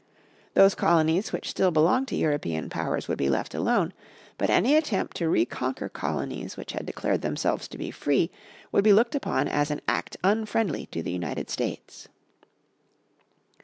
[0.55, 3.93] Those colonies which still belonged to European powers would be left alone,
[4.39, 8.31] but any attempt to reconquer colonies which had declared themselves to be free
[8.71, 12.07] would be looked upon as an act unfriendly to the United States.